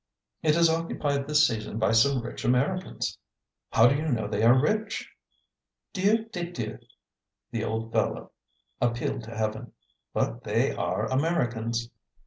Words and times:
"It 0.41 0.55
is 0.55 0.67
occupied 0.67 1.27
this 1.27 1.45
season 1.45 1.77
by 1.77 1.91
some 1.91 2.23
rich 2.23 2.43
Americans." 2.43 3.19
"How 3.69 3.85
do 3.85 3.95
you 3.95 4.07
know 4.07 4.27
they 4.27 4.41
are 4.41 4.59
rich?" 4.59 5.07
"Dieu 5.93 6.25
de 6.25 6.49
Dieu!" 6.49 6.79
The 7.51 7.63
old 7.65 7.91
fellow 7.93 8.31
appealed 8.81 9.21
to 9.25 9.37
heaven. 9.37 9.73
"But 10.11 10.43
they 10.43 10.71
are 10.73 11.05
Americans!" 11.11 11.91